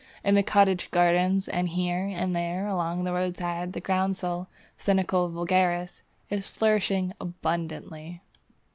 [0.23, 6.01] In the cottage gardens and here and there along the roadside the groundsel (Senecio vulgaris)
[6.31, 8.19] is flourishing abundantly.